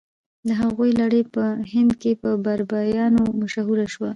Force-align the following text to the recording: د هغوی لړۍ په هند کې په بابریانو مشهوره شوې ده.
د 0.47 0.49
هغوی 0.61 0.89
لړۍ 0.99 1.23
په 1.33 1.43
هند 1.71 1.91
کې 2.01 2.11
په 2.21 2.29
بابریانو 2.45 3.23
مشهوره 3.41 3.85
شوې 3.93 4.05
ده. 4.09 4.09